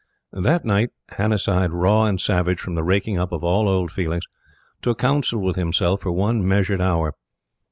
That 0.33 0.65
night, 0.65 0.89
Hannasyde, 1.09 1.71
raw 1.71 2.05
and 2.05 2.19
savage 2.19 2.59
from 2.59 2.73
the 2.73 2.81
raking 2.81 3.19
up 3.19 3.31
of 3.31 3.43
all 3.43 3.67
old 3.69 3.91
feelings, 3.91 4.23
took 4.81 4.97
counsel 4.97 5.39
with 5.43 5.57
himself 5.57 6.01
for 6.01 6.11
one 6.11 6.43
measured 6.47 6.81
hour. 6.81 7.13